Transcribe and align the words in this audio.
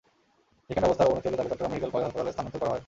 সেখানে 0.67 0.85
অবস্থার 0.87 1.07
অবনতি 1.09 1.25
হলে 1.27 1.37
তাঁকে 1.39 1.49
চট্টগ্রাম 1.51 1.71
মেডিকেল 1.73 1.91
কলেজ 1.93 2.07
হাসপাতালে 2.07 2.33
স্থানান্তর 2.33 2.59
করা 2.61 2.71
হয়। 2.71 2.79